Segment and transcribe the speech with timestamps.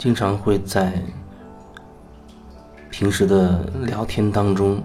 [0.00, 0.94] 经常会在
[2.88, 4.82] 平时的聊天当中，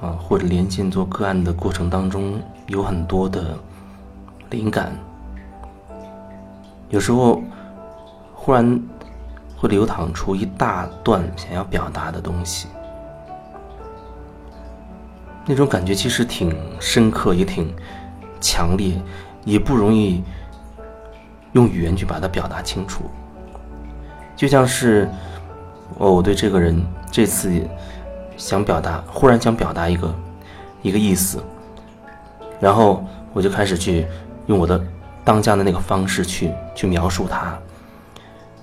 [0.00, 3.56] 啊，或者连线做个案的过程当中，有很多的
[4.50, 4.92] 灵感。
[6.88, 7.40] 有时候
[8.34, 8.82] 忽然
[9.56, 12.66] 会流淌出一大段想要表达的东西，
[15.46, 17.72] 那种感觉其实挺深刻，也挺
[18.40, 19.00] 强烈，
[19.44, 20.24] 也不容易
[21.52, 23.04] 用语言去把它表达清楚。
[24.38, 25.08] 就像是
[25.98, 27.52] 哦，我对这个人这次
[28.36, 30.14] 想表达，忽然想表达一个
[30.80, 31.42] 一个意思，
[32.60, 34.06] 然后我就开始去
[34.46, 34.80] 用我的
[35.24, 37.58] 当家的那个方式去去描述他。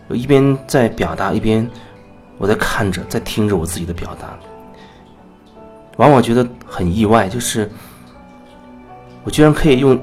[0.08, 1.70] 我，一边在表达，一边
[2.38, 4.30] 我在看着，在听着我自己的表达，
[5.98, 7.70] 往往觉得很意外，就是
[9.26, 10.00] 我居然可以用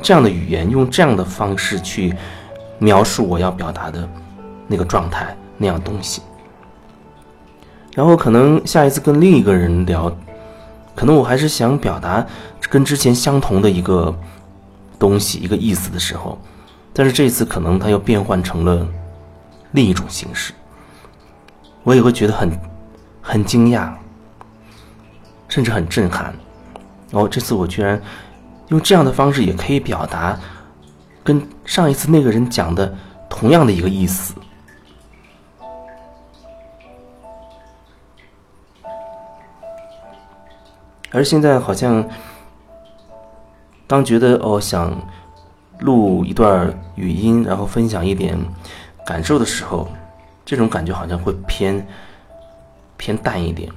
[0.00, 2.14] 这样的语言，用这样的方式去
[2.78, 4.08] 描述我要表达的。
[4.68, 6.22] 那个状态那样东西，
[7.94, 10.14] 然后可能下一次跟另一个人聊，
[10.94, 12.26] 可能我还是想表达
[12.68, 14.14] 跟之前相同的一个
[14.98, 16.38] 东西一个意思的时候，
[16.92, 18.86] 但是这次可能它又变换成了
[19.72, 20.52] 另一种形式，
[21.84, 22.50] 我也会觉得很
[23.22, 23.92] 很惊讶，
[25.48, 26.34] 甚至很震撼。
[27.12, 28.00] 哦，这次我居然
[28.68, 30.38] 用这样的方式也可以表达
[31.22, 32.92] 跟上一次那个人讲的
[33.30, 34.34] 同样的一个意思。
[41.12, 42.06] 而现在好像，
[43.86, 44.92] 当觉得哦想
[45.80, 48.36] 录一段语音，然后分享一点
[49.06, 49.88] 感受的时候，
[50.44, 51.86] 这种感觉好像会偏
[52.96, 53.70] 偏淡一点，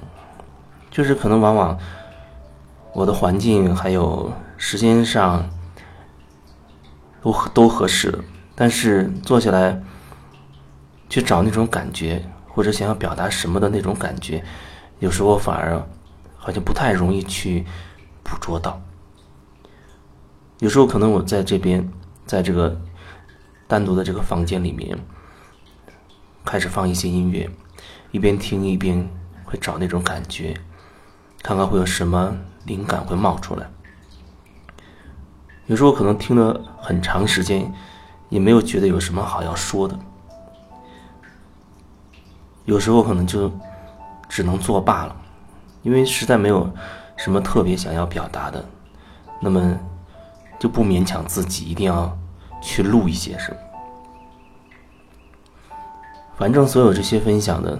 [0.90, 1.78] 就是可能往往
[2.92, 5.48] 我的环境还有时间上
[7.22, 8.12] 都都合适，
[8.54, 9.80] 但是坐下来
[11.08, 14.44] 去找那种感觉，或者想要表达什么的那种感觉，
[14.98, 15.80] 有时候反而。
[16.40, 17.64] 好像不太容易去
[18.24, 18.80] 捕捉到。
[20.58, 21.88] 有时候可能我在这边，
[22.26, 22.80] 在这个
[23.68, 24.98] 单独的这个房间里面，
[26.44, 27.48] 开始放一些音乐，
[28.10, 29.08] 一边听一边
[29.44, 30.58] 会找那种感觉，
[31.42, 33.70] 看看会有什么灵感会冒出来。
[35.66, 37.72] 有时候可能听了很长时间，
[38.28, 39.98] 也没有觉得有什么好要说的。
[42.64, 43.50] 有时候可能就
[44.28, 45.16] 只能作罢了。
[45.82, 46.70] 因为实在没有
[47.16, 48.64] 什么特别想要表达的，
[49.40, 49.78] 那么
[50.58, 52.14] 就不勉强自己一定要
[52.60, 53.56] 去录一些什么。
[56.36, 57.78] 反正所有这些分享的，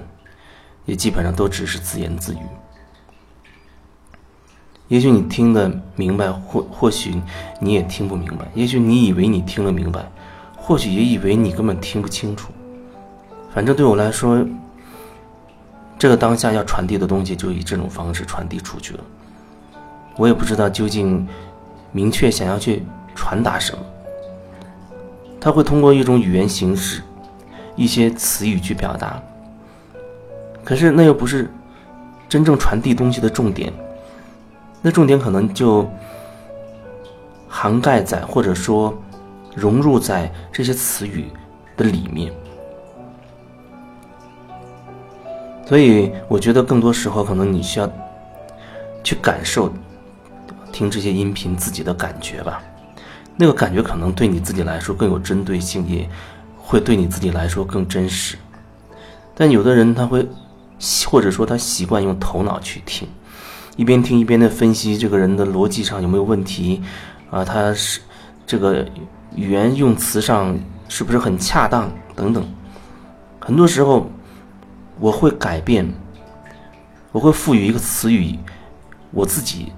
[0.86, 2.38] 也基本上都只是自言自语。
[4.88, 7.20] 也许你听得明白，或或许
[7.60, 10.10] 你也听不明白；也许你以为你听得明白，
[10.56, 12.50] 或许也以为你根本听不清楚。
[13.52, 14.42] 反正对我来说。
[16.00, 19.00] 这个当下要传递的东西，就以这种方式传递出去了。
[20.16, 21.28] 我也不知道究竟
[21.92, 22.82] 明确想要去
[23.14, 23.84] 传达什么。
[25.38, 27.02] 他会通过一种语言形式、
[27.76, 29.22] 一些词语去表达，
[30.64, 31.50] 可是那又不是
[32.30, 33.70] 真正传递东西的重点。
[34.80, 35.86] 那重点可能就
[37.46, 38.98] 涵盖在，或者说
[39.54, 41.26] 融入在这些词语
[41.76, 42.32] 的里面。
[45.70, 47.88] 所以，我觉得更多时候，可能你需要
[49.04, 49.72] 去感受
[50.72, 52.60] 听这些音频自己的感觉吧。
[53.36, 56.10] 那个感觉可能对你自己来说更有针对性，也
[56.58, 58.36] 会对你自己来说更真实。
[59.32, 60.26] 但有的人他会，
[61.08, 63.06] 或者说他习惯用头脑去听，
[63.76, 66.82] 一边听一边的分析这个人的逻辑上有没有问题
[67.30, 68.00] 啊，他是
[68.44, 68.84] 这个
[69.36, 70.58] 语言用词上
[70.88, 72.44] 是不是很恰当等等。
[73.38, 74.10] 很多时候。
[75.00, 75.90] 我会改变，
[77.10, 78.38] 我会赋予一个词语
[79.10, 79.72] 我自己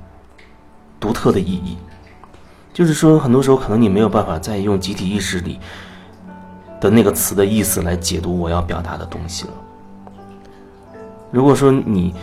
[0.99, 1.79] 独特的意义。
[2.73, 5.61] 就是说，很多时候可能你没有办法再用集体意识里
[6.81, 9.53] 的那个词的意思来解读我要表达的东西了。
[11.31, 12.15] 如果说你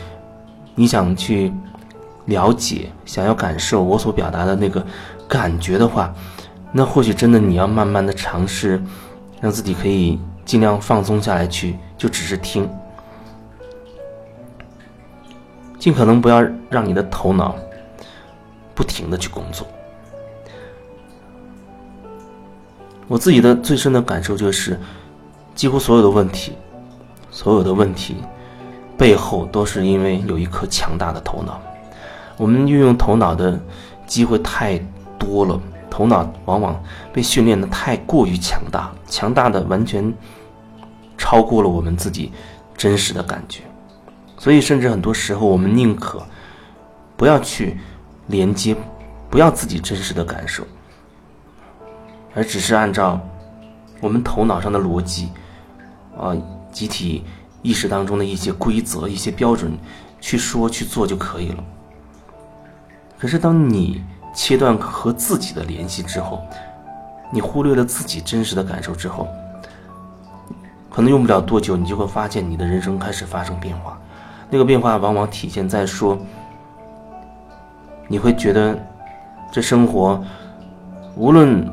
[0.76, 1.54] 你想去
[2.26, 4.86] 了解、想要感受我所表达的那个
[5.28, 6.14] 感觉的话，
[6.72, 8.82] 那或许真的你要慢慢的尝试，
[9.40, 12.70] 让自己可以尽量放松下来，去就只是听。
[15.80, 17.56] 尽可能不要让你的头脑
[18.76, 19.66] 不停的去工作。
[23.08, 24.78] 我自己的最深的感受就是，
[25.56, 26.54] 几乎所有的问题，
[27.32, 28.18] 所有的问题
[28.96, 31.60] 背后都是因为有一颗强大的头脑。
[32.38, 33.60] 我们运用头脑的
[34.06, 34.78] 机会太
[35.18, 35.60] 多了，
[35.90, 36.80] 头脑往往
[37.12, 40.14] 被训练的太过于强大，强大的完全
[41.18, 41.42] 超。
[41.42, 42.32] 过了我们自己
[42.78, 43.64] 真实的感觉，
[44.40, 46.26] 所以甚至很多时候我们宁可
[47.18, 47.78] 不要去
[48.28, 48.76] 连接，
[49.30, 50.64] 不要自己真实的感受，
[52.34, 53.20] 而只是按照
[54.00, 55.30] 我们头脑上的逻辑，
[56.18, 56.34] 啊，
[56.72, 57.26] 集体
[57.62, 59.78] 意识当中的一些规则、一些标准
[60.22, 61.64] 去说去做就可以了。
[63.18, 64.02] 可是当你
[64.34, 66.42] 切断和自己的联系之后，
[67.30, 69.28] 你忽略了自己真实的感受之后，
[70.90, 74.00] 可能用不了多久，你就会发现你的人生开始发生变化。
[74.50, 76.18] 那个变化往往体现在说，
[78.08, 78.78] 你会觉得
[79.52, 80.24] 这生活，
[81.16, 81.68] 无论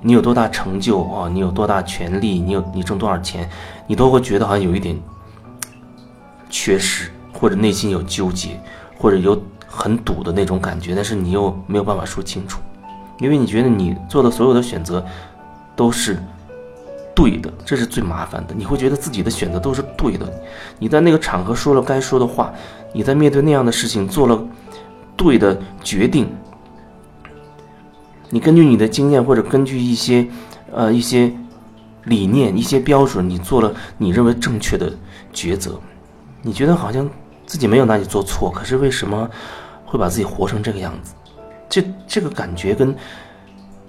[0.00, 3.48] 你有多大成就啊，你有多大权利，你有你挣多少钱，
[3.86, 4.96] 你都会觉得好像有一点
[6.48, 8.60] 缺失，或者内心有纠结，
[8.96, 12.60] 或者有很堵的那种感觉，但是你又没有办法说清楚。
[13.18, 15.04] 因为你觉得你做的所有的选择
[15.74, 16.22] 都是
[17.18, 18.54] 对的，这是最麻烦的。
[18.54, 20.32] 你会觉得自己的选择都是对的，
[20.78, 22.54] 你在那个场合说了该说的话，
[22.92, 24.40] 你在面对那样的事情做了
[25.16, 26.28] 对的决定，
[28.30, 30.24] 你根据你的经验或者根据一些
[30.72, 31.32] 呃一些
[32.04, 34.92] 理念、一些标准，你做了你认为正确的
[35.34, 35.76] 抉择，
[36.40, 37.10] 你觉得好像
[37.46, 39.28] 自己没有哪里做错，可是为什么
[39.84, 41.14] 会把自己活成这个样子？
[41.68, 42.94] 这这个感觉跟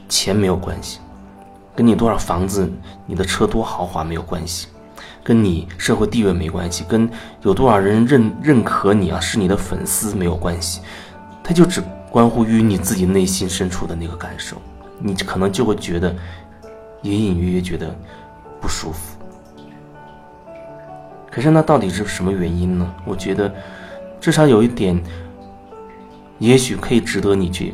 [0.10, 1.00] 钱没有关系，
[1.80, 2.70] 跟你多少房子、
[3.06, 4.68] 你的车多豪华没有关系，
[5.24, 7.10] 跟你社会地位没关系，跟
[7.42, 10.81] 有多少人认认可你啊，是你的粉丝没有关系，
[11.42, 11.81] 它就只
[12.12, 14.58] 关乎于你自己内心深处的那个感受，
[15.00, 16.14] 你可能就会觉得
[17.04, 17.96] 隐隐约约觉得
[18.60, 19.18] 不舒服。
[21.31, 22.94] 可是那到底是什么原因呢？
[23.06, 23.50] 我觉得
[24.20, 25.02] 至少有一点。
[26.40, 27.74] 也许可以值得你去，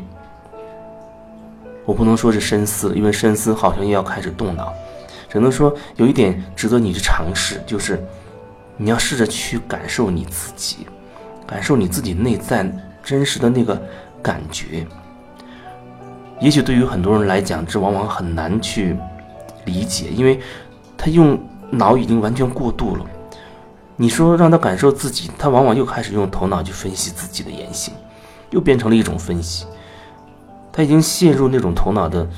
[1.86, 4.72] 我不能说是深思，因为深思好像又要开始动脑，
[5.30, 8.04] 只能说有一点值得你去尝试，就是
[8.76, 10.86] 你要试着去感受你自己，
[11.46, 12.70] 感受你自己内在
[13.02, 13.80] 真实的那个
[14.20, 14.86] 感觉。
[16.40, 18.94] 也许对于很多人来讲，这往往很难去
[19.64, 20.40] 理解，因为
[20.98, 21.38] 他用
[21.70, 23.06] 脑已经完全过度了。
[23.96, 27.94] 你说让他感受自己，他往往又开始用头脑去分析自己的言行。
[28.50, 29.66] 又变成了一种分析，
[30.76, 32.28] 他已经陷入那种头脑的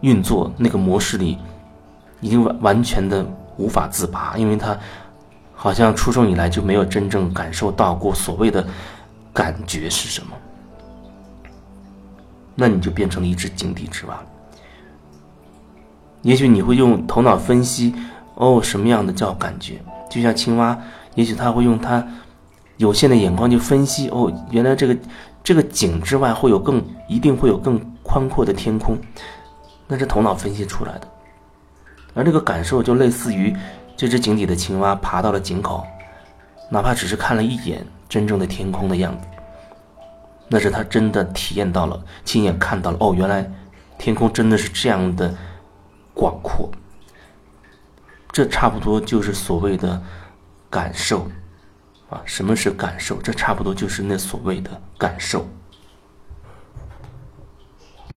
[0.00, 1.38] 运作那个模式里，
[2.20, 3.24] 已经完完全的
[3.56, 4.76] 无法自拔，因为他
[5.54, 8.66] 好像出生以来就没有真正感受到过所谓的
[9.32, 10.36] 感觉是什么，
[12.56, 14.18] 那你就变成了一只井底之蛙。
[16.22, 17.94] 也许你会用头脑分析，
[18.34, 19.80] 哦，什么样的叫感觉？
[20.10, 20.76] 就像青蛙，
[21.14, 22.04] 也许他会用他
[22.78, 24.96] 有限的眼光去分析，哦，原来这个。
[25.48, 28.98] 这个井之外会有更一定会有更宽阔的天空，
[29.86, 31.08] 那是头脑分析出来的，
[32.12, 33.56] 而那个感受就类似于
[33.96, 35.86] 这只井底的青蛙爬到了井口，
[36.68, 39.26] 哪怕只是看了一眼真正的天空的样子，
[40.48, 43.50] 那是他真的体验到了，亲眼看到了哦，原来
[43.96, 45.34] 天空真的是这样的
[46.12, 46.70] 广阔，
[48.32, 49.98] 这差不多就是所谓的
[50.68, 51.26] 感受。
[52.08, 53.20] 啊，什么是感受？
[53.20, 55.46] 这差不多就是那所谓的感受。